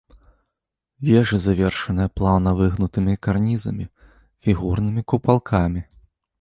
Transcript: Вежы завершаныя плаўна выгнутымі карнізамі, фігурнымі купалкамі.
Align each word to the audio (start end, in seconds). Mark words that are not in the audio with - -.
Вежы 1.09 1.37
завершаныя 1.43 2.09
плаўна 2.21 2.49
выгнутымі 2.61 3.13
карнізамі, 3.29 3.85
фігурнымі 4.47 5.01
купалкамі. 5.15 5.81